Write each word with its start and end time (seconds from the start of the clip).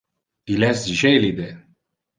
Il 0.53 0.63
es 0.69 0.81
gelide. 1.01 1.49